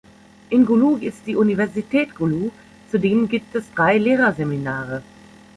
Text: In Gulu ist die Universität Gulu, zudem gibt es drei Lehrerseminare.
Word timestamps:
In 0.49 0.65
Gulu 0.65 0.97
ist 0.97 1.27
die 1.27 1.35
Universität 1.35 2.15
Gulu, 2.15 2.49
zudem 2.89 3.29
gibt 3.29 3.53
es 3.53 3.71
drei 3.75 3.99
Lehrerseminare. 3.99 5.03